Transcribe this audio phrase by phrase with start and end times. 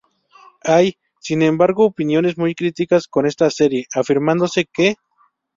[0.63, 4.95] Hay, sin embargo, opiniones muy críticas con esta serie, afirmándose que